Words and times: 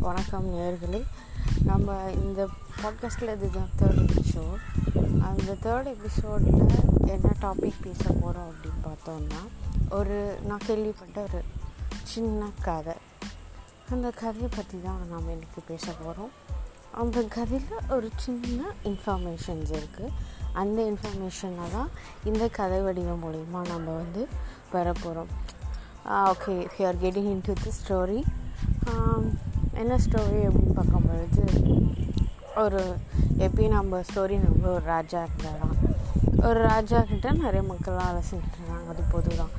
வணக்கம் 0.00 0.46
நேர்களே 0.52 1.00
நம்ம 1.64 1.86
இந்த 2.14 2.40
பாட்காஸ்ட்டில் 2.82 3.32
இது 3.34 3.50
தான் 3.50 3.70
தேர்ட் 3.78 4.00
எபிசோட் 4.06 4.62
அந்த 5.20 5.56
தேர்ட் 5.62 5.88
எபிசோடில் 5.88 6.60
என்ன 7.06 7.32
டாபிக் 7.40 7.82
பேச 7.82 8.04
போகிறோம் 8.12 8.48
அப்படின்னு 8.50 8.80
பார்த்தோம்னா 8.84 9.40
ஒரு 9.90 10.16
நான் 10.42 10.66
கேள்விப்பட்ட 10.66 11.20
ஒரு 11.20 11.40
சின்ன 12.02 12.50
கதை. 12.62 12.94
அந்த 13.90 14.10
கதையை 14.10 14.48
பற்றி 14.56 14.82
தான் 14.82 15.08
நாம் 15.08 15.28
இன்றைக்கி 15.28 15.62
பேச 15.66 15.92
போகிறோம் 16.02 16.32
அந்த 16.94 17.22
கதையில் 17.28 17.90
ஒரு 17.90 18.10
சின்ன 18.16 18.60
இன்ஃபர்மேஷன்ஸ் 18.84 19.72
இருக்குது 19.72 20.12
அந்த 20.52 20.82
இன்ஃபர்மேஷனை 20.82 21.70
தான் 21.72 21.90
இந்த 22.24 22.48
கதை 22.48 22.80
வடிவம் 22.80 23.22
மூலிமா 23.22 23.68
நம்ம 23.68 23.90
வந்து 23.94 24.24
பெற 24.70 24.92
போகிறோம் 24.92 25.32
okay 26.26 26.68
you 26.78 26.86
are 26.86 26.96
getting 26.96 27.30
into 27.46 27.52
the 27.62 27.72
story 27.80 28.20
என்ன 29.82 29.94
ஸ்டோரி 30.04 30.40
அப்படின்னு 30.46 30.74
பார்க்கும்பொழுது 30.78 31.42
ஒரு 32.62 32.80
எப்பயும் 33.44 33.76
நம்ம 33.76 34.00
ஸ்டோரி 34.08 34.36
நம்ம 34.46 34.68
ஒரு 34.76 34.84
ராஜா 34.94 35.20
இருந்தாராம். 35.26 35.76
ஒரு 36.48 36.60
ராஜா 36.70 36.98
கிட்ட 37.10 37.32
நிறைய 37.44 37.62
மக்கள்லாம் 37.70 38.08
வேலை 38.08 38.22
செஞ்சுட்டு 38.30 38.58
இருந்தாங்க. 38.58 38.88
அது 38.92 39.02
பொது 39.12 39.30
தான் 39.36 39.52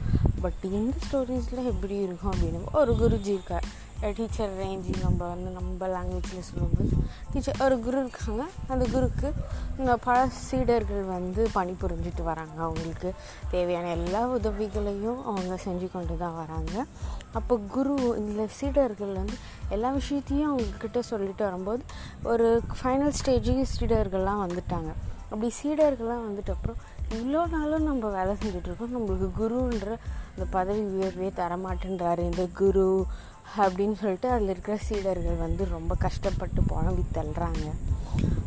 பட் 0.44 0.60
இந்த 0.80 0.94
ஸ்டோரிஸில் 1.06 1.70
எப்படி 1.72 1.96
இருக்கும் 2.06 2.34
அப்படின்னு 2.34 2.62
ஒரு 2.82 2.94
குருஜி 3.02 3.32
இருக்கார். 3.38 3.68
டீச்சர் 4.02 4.54
ரேஞ்சு 4.60 4.94
நம்ம 5.02 5.28
வந்து 5.28 5.50
நம்ம 5.58 5.88
லாங்குவேஜில் 5.88 6.48
சொல்லும்போது 6.50 6.96
டீச்சர் 7.32 7.62
ஒரு 7.66 7.80
குரு 7.80 7.98
இருக்காங்க. 8.00 8.44
அந்த 8.68 8.86
குருக்கு 8.94 9.28
இந்த 9.80 9.98
பல 9.98 10.28
சீடர்கள் 10.48 11.04
வந்து 11.04 11.50
பணி 11.54 11.76
புரிஞ்சிட்டு 11.82 12.24
வராங்க. 12.24 12.58
அவங்களுக்கு 12.68 13.14
தேவையான 13.52 13.90
எல்லா 13.90 14.28
உதவிகளையும் 14.28 15.26
அவங்க 15.26 15.58
செஞ்சு 15.66 15.92
கொண்டு 15.92 16.18
தான் 16.18 16.36
வராங்க. 16.36 16.86
அப்போ 17.32 17.58
குரு 17.76 17.96
இந்த 18.18 18.48
சீடர்கள் 18.48 19.14
வந்து 19.14 19.38
எல்லா 19.70 19.90
விஷயத்தையும் 19.90 20.52
அவங்கக்கிட்ட 20.52 21.00
சொல்லிட்டு 21.00 21.44
வரும்போது 21.44 21.84
ஒரு 22.24 22.62
ஃபைனல் 22.82 23.18
ஸ்டேஜுக்கு 23.20 23.66
சீடர்கள்லாம் 23.76 24.44
வந்துட்டாங்க. 24.46 24.92
அப்படி 25.30 25.52
சீடர்கள்லாம் 25.64 26.26
வந்துட்டு 26.30 26.50
அப்புறம் 26.50 26.80
இவ்வளோ 27.16 27.50
நாளும் 27.50 27.84
நம்ம 27.84 28.10
வேலை 28.10 28.34
செஞ்சுட்ருக்கோம் 28.42 28.96
நம்மளுக்கு 28.96 29.28
குருன்ற 29.40 29.90
அந்த 30.34 30.46
பதவி 30.50 30.84
உயர்வே 30.96 31.30
தரமாட்டேன்றாரு 31.40 32.20
இந்த 32.20 32.48
குரு. 32.54 33.06
அப்படின்னு 33.58 33.94
சொல்லிட்டு 33.94 34.30
அதில் 34.30 34.50
இருக்கிற 34.50 34.78
சீடர்கள் 34.78 35.36
வந்து 35.36 35.66
ரொம்ப 35.66 35.96
கஷ்டப்பட்டு 35.96 36.62
புலம்பி 36.62 37.04
தள்ளுறாங்க. 37.14 37.68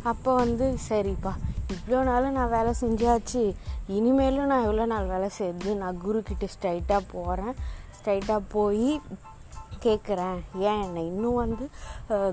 அப்போ 0.03 0.35
வந்து 0.35 0.77
சரிப்பா 0.89 1.33
இவ்வளோ 1.73 2.03
நாளும் 2.03 2.31
நான் 2.31 2.49
வேலை 2.49 2.73
செஞ்சாச்சு 2.81 3.55
இனிமேலும் 3.87 4.45
நான் 4.45 4.63
எவ்வளோ 4.63 4.85
நாள் 4.85 5.05
வேலை 5.05 5.29
செய்யுது 5.39 5.75
நான் 5.75 6.01
குருக்கிட்ட 6.05 6.47
ஸ்ட்ரைட்டாக 6.55 7.01
போகிறேன் 7.11 7.55
ஸ்ட்ரைட்டாக 7.97 8.41
போய் 8.47 9.01
கேட்குறேன் 9.83 10.39
ஏன் 10.57 10.81
என்னை 10.81 11.05
இன்னும் 11.05 11.33
வந்து 11.33 11.69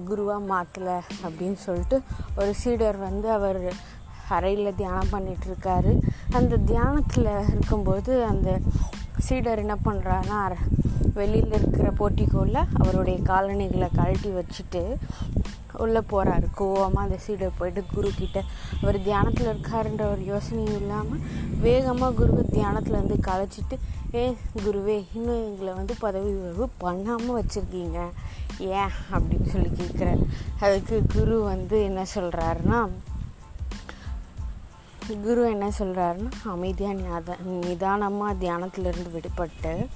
குருவாக 0.09 0.41
மாற்றலை 0.41 0.99
அப்படின்னு 1.25 1.55
சொல்லிட்டு 1.55 2.01
ஒரு 2.37 2.55
சீடர் 2.55 2.97
வந்து 2.97 3.31
அவர் 3.31 3.73
அறையில் 4.29 4.75
தியானம் 4.75 5.13
பண்ணிகிட்ருக்காரு 5.13 6.01
அந்த 6.33 6.57
தியானத்தில் 6.57 7.49
இருக்கும்போது 7.49 8.25
அந்த 8.25 8.59
சீடர் 9.19 9.59
என்ன 9.59 9.77
பண்ணுறாருன்னா 9.85 10.41
வெளியில் 11.15 11.53
இருக்கிற 11.53 11.91
போட்டிக்கோவில் 11.91 12.67
அவருடைய 12.75 13.19
காலணிகளை 13.19 13.89
கழட்டி 13.95 14.29
வச்சுட்டு 14.29 14.97
உள்ளே 15.79 15.99
போகிறாரு 15.99 16.47
கோவமாக 16.59 16.99
அந்த 16.99 17.17
சீடை 17.17 17.49
போயிட்டு 17.59 17.85
குரு 17.95 18.11
கிட்ட 18.17 18.43
அவர் 18.83 19.03
தியானத்தில் 19.03 19.47
இருக்காருன்ற 19.47 20.11
ஒரு 20.11 20.21
யோசனையும் 20.21 20.77
இல்லாமல் 20.77 21.21
வேகமாக 21.61 22.13
குருவை 22.13 22.45
தியானத்தில் 22.51 22.93
வந்து 22.93 23.15
கழிச்சிட்டு 23.15 23.79
ஏ 24.15 24.37
குருவே 24.57 25.05
இன்னும் 25.15 25.53
எங்களை 25.53 25.73
வந்து 25.73 25.95
பதவி 25.99 26.35
உயர்வு 26.35 26.69
பண்ணாமல் 26.79 27.43
வச்சுருக்கீங்க. 27.43 28.09
ஏன்? 28.59 28.91
அப்படின்னு 29.13 29.49
சொல்லி 29.49 29.69
கேட்குறாரு 29.69 30.27
அதுக்கு 30.61 31.03
குரு 31.15 31.43
வந்து 31.43 31.83
என்ன 31.83 32.05
சொல்கிறாருன்னா 32.15 32.89
குரு 35.23 35.51
என்ன 35.51 35.71
சொல்கிறாருன்னா 35.79 36.31
அமைதியாக 36.45 37.37
நிதானமாக 37.45 38.33
தியானத்திலிருந்து 38.33 39.11
விடுபட்டு 39.13 39.87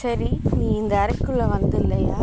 சரி 0.00 0.28
நீ 0.58 0.66
இந்த 0.80 0.94
அறைக்குள்ளே 1.04 1.46
வந்து 1.48 1.78
இல்லையா 1.78 2.18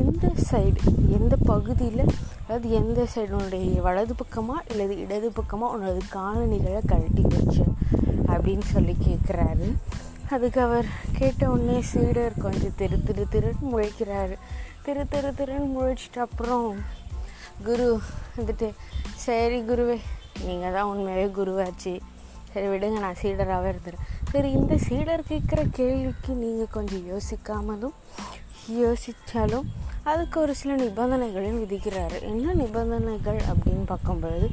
எந்த 0.00 0.26
சைடு 0.50 0.82
எந்த 1.16 1.34
பகுதியில்? 1.50 2.02
அதாவது 2.42 2.68
எந்த 2.70 3.06
சைடு 3.14 3.32
உன்னுடைய 3.38 3.82
வலது 3.86 4.14
பக்கமாக 4.14 4.64
இல்லது 4.72 4.94
இடது 5.04 5.28
பக்கமாக 5.32 5.74
உன்னோட 5.74 6.00
காலணிகளை 6.08 6.80
கழட்டி 6.86 7.24
வச்சு 7.34 7.64
அப்படின்னு 8.32 8.66
சொல்லி 8.74 8.96
கேட்குறாரு 9.06 9.68
அதுக்கு 10.30 10.60
அவர் 10.60 10.88
கேட்ட 11.18 11.50
உடனே 11.50 11.78
சீடர் 11.90 12.40
கொஞ்சம் 12.42 12.76
திரு 12.76 12.96
திரு 13.02 13.24
திருன்னு 13.34 13.70
முழிக்கிறாரு. 13.72 14.36
திரு 14.84 15.04
திரு 15.08 15.30
திருன்னு 15.38 15.68
முழிச்சிட்டு 15.76 16.20
அப்புறம் 16.26 16.66
குரு 17.64 17.88
வந்துட்டு 18.36 18.68
சரி 19.26 19.60
குருவே 19.60 19.98
நீங்கள் 20.44 20.72
தான் 20.72 20.90
உண்மையாகவே 20.92 21.28
குருவாச்சு. 21.38 21.94
சரி 22.52 22.66
விடுங்க 22.66 22.98
நான் 22.98 23.20
சீடராகவே 23.22 23.70
இருந்துறேன். 23.72 24.04
சரி 24.36 24.50
இந்த 24.56 24.74
சீடர் 24.84 25.22
கேட்குற 25.28 25.60
கேள்விக்கு 25.76 26.32
நீங்கள் 26.40 26.72
கொஞ்சம் 26.74 27.04
யோசிக்காமலும் 27.10 27.94
யோசித்தாலும் 28.80 29.68
அதுக்கு 30.10 30.36
ஒரு 30.40 30.54
சில 30.60 30.72
நிபந்தனைகளையும் 30.82 31.60
விதிக்கிறாரு. 31.62 32.16
என்ன 32.30 32.54
நிபந்தனைகள் 32.54 33.38
அப்படின்னு 33.50 33.84
பார்க்கும்பொழுது 33.92 34.48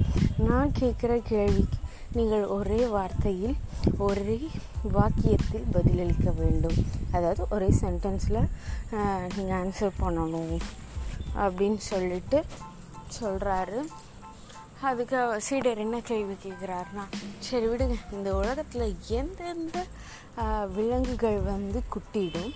நான் 0.50 0.72
கேட்குற 0.80 1.16
கேள்விக்கு 1.32 1.80
நீங்கள் 2.18 2.46
ஒரே 2.58 2.80
வார்த்தையில் 2.96 3.58
ஒரே 3.98 4.38
வாக்கியத்தில் 4.98 5.68
பதிலளிக்க 5.76 6.32
வேண்டும். 6.40 6.78
அதாவது 7.12 7.44
ஒரே 7.50 7.70
சென்டென்ஸில் 7.82 8.42
நீங்கள் 9.36 9.58
ஆன்சர் 9.62 10.00
பண்ணணும் 10.04 10.56
அப்படின்னு 11.46 11.82
சொல்லிட்டு 11.92 12.40
சொல்கிறாரு 13.20 13.80
அதுக்கு 14.90 15.42
சீடர் 15.42 15.78
என்ன 15.78 15.98
கேள்வி 16.00 16.36
கேட்குறாருனா 16.44 17.04
சரி 17.40 17.66
விடுங்க 17.66 17.96
இந்த 18.12 18.30
உலகத்தில் 18.36 18.96
எந்தெந்த 19.08 19.86
விலங்குகள் 20.76 21.40
வந்து 21.40 21.84
குட்டிடும் 21.94 22.52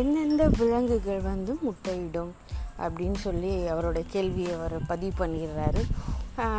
எந்தெந்த 0.00 0.50
விலங்குகள் 0.58 1.20
வந்து 1.20 1.52
முட்டையிடும்? 1.66 2.32
அப்படின்னு 2.78 3.18
சொல்லி 3.26 3.52
அவரோட 3.70 4.04
கேள்வியை 4.08 4.52
அவர் 4.52 4.86
பதிவு 4.86 5.14
பண்ணிடுறாரு. 5.18 5.82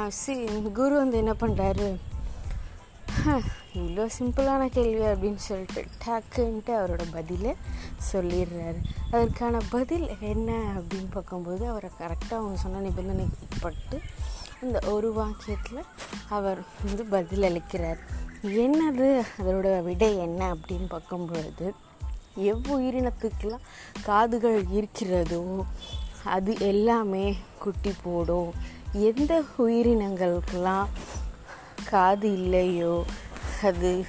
சி 0.08 0.34
குரு 0.80 0.96
வந்து 0.96 1.18
என்ன 1.18 1.34
பண்ணுறாரு 1.40 1.88
இவ்வளோ 3.74 4.06
சிம்பிளான 4.20 4.64
கேள்வி 4.78 5.06
அப்படின்னு 5.12 5.42
சொல்லிட்டு 5.50 5.86
டக்குன்ட்டு 6.06 6.74
அவரோட 6.80 7.04
பதிலை 7.12 7.56
சொல்லிடுறாரு. 8.12 8.80
அதற்கான 9.12 9.58
பதில் 9.70 10.08
என்ன 10.20 10.52
அப்படின்னு 10.78 11.12
பார்க்கும்போது 11.12 11.64
அவரை 11.70 11.90
கரெக்டாக 12.00 12.40
அவங்க 12.42 12.58
சொன்ன 12.58 12.84
நிபந்தனைப்பட்டு 12.90 13.98
அந்த 14.64 14.80
ஒரு 14.92 15.14
வாக்கியத்தில் 15.14 15.84
அவர் 16.30 16.64
வந்து 16.86 17.04
பதில் 17.04 17.42
அளிக்கிறார் 17.42 17.98
என்னது? 18.44 19.26
அதோட 19.38 19.84
விடை 19.84 20.18
என்ன? 20.18 20.54
அப்படின்னு 20.54 20.88
பார்க்கும்பொழுது 20.88 21.74
எவ்வுயிரினத்துக்கெல்லாம் 22.38 23.60
காதுகள் 24.04 24.66
இருக்கிறதோ 24.70 25.66
அது 26.24 26.60
எல்லாமே 26.60 27.38
குட்டி 27.60 27.94
போடும். 28.04 28.54
எந்த 28.92 29.44
உயிரினங்களுக்கெல்லாம் 29.58 30.88
காது 31.90 32.32
இல்லையோ 32.32 33.06
அது 33.64 34.06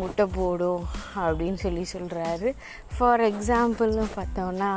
முட்டை 0.00 0.24
போடும் 0.36 0.84
அப்படின்னு 1.26 1.58
சொல்லி 1.64 1.84
சொல்கிறாரு 1.94 2.48
ஃபார் 2.94 3.22
எக்ஸாம்பிள்னு 3.30 4.06
பார்த்தோன்னா 4.16 4.70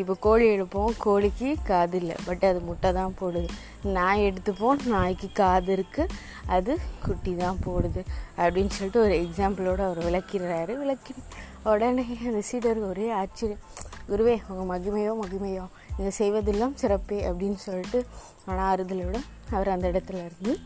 இப்போ 0.00 0.14
கோழி 0.26 0.44
எடுப்போம் 0.54 0.92
கோழிக்கு 1.04 1.48
காது 1.70 1.96
இல்லை. 2.00 2.16
பட் 2.26 2.44
அது 2.50 2.60
முட்டை 2.68 2.90
தான் 2.98 3.14
போடுது. 3.20 3.48
நாய் 3.96 4.24
எடுத்துப்போம் 4.28 4.82
நாய்க்கு 4.94 5.28
காது 5.40 5.70
இருக்குது 5.76 6.14
அது 6.56 6.72
குட்டி 7.06 7.32
தான் 7.44 7.60
போடுது. 7.66 8.02
அப்படின்னு 8.42 8.74
சொல்லிட்டு 8.78 9.04
ஒரு 9.06 9.16
எக்ஸாம்பிளோடு 9.24 9.84
அவர் 9.88 10.00
விளக்கிறாரு 10.08 10.74
விளக்கி 10.82 11.14
உடனே 11.64 12.18
அந்த 12.26 12.42
சீடர் 12.42 12.78
ஒரே 12.78 13.10
ஆச்சரியம் 13.10 13.64
குருவே 14.08 14.40
உங்கள் 14.48 14.80
மகிமையோ 14.80 15.12
மகிமையோ 15.22 15.64
நீங்கள் 15.90 16.16
செய்வதெல்லாம் 16.18 16.74
சிறப்பே 16.74 17.24
அப்படின்னு 17.24 17.54
சொல்லிட்டு 17.54 18.06
ஆனால் 18.46 18.78
ஆறுதலோட 18.78 19.16
அவர் 19.50 19.68
அந்த 19.68 19.90
இடத்துல 19.90 20.24
இருந்து 20.24 20.58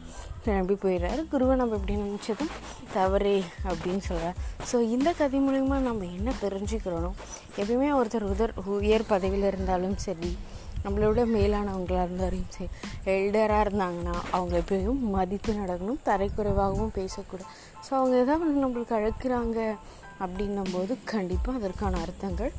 கிளம்பி 0.44 0.74
போயிடுறாரு. 0.74 1.28
குருவை 1.28 1.56
நம்ம 1.56 1.74
எப்படி 1.74 1.96
நினச்சதும் 1.96 2.50
தவறே 2.92 3.44
அப்படின்னு 3.64 3.98
சொல்கிறார் 3.98 4.36
ஸோ 4.72 4.80
இந்த 4.80 5.12
கதை 5.12 5.40
மூலிமா 5.40 5.80
நம்ம 5.80 6.04
என்ன 6.04 6.32
தெரிஞ்சுக்கிறோம் 6.42 7.14
எப்பயுமே 7.56 7.90
ஒருத்தர் 7.94 8.22
உதர் 8.22 8.52
உயர் 8.66 9.06
பதவியில் 9.06 9.44
இருந்தாலும் 9.44 9.96
சரி 9.96 10.36
நம்மளோட 10.84 11.26
மேலானவங்களாக 11.26 12.02
இருந்தாலும் 12.04 12.46
சரி 12.48 12.68
எல்டராக 13.04 13.64
இருந்தாங்கன்னா 13.64 14.14
அவங்க 14.30 14.58
எப்பயும் 14.58 14.98
மதித்து 14.98 15.52
நடக்கணும் 15.52 16.02
தரைக்குறைவாகவும் 16.04 16.94
பேசக்கூடாது 16.94 17.50
ஸோ 17.88 17.94
அவங்க 17.94 18.16
எதாவது 18.18 18.66
நம்மளுக்கு 18.66 18.94
அழைக்கிறாங்க 18.94 19.76
அப்படின்னும் 20.20 20.72
போது 20.72 20.98
கண்டிப்பாக 21.04 21.58
அதற்கான 21.58 22.00
அர்த்தங்கள் 22.00 22.52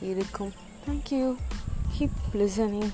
இருக்கும். 0.00 0.52
Thank you 0.86 1.34
keep 1.94 2.20
listening 2.32 2.92